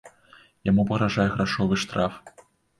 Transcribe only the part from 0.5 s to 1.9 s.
Яму пагражае грашовы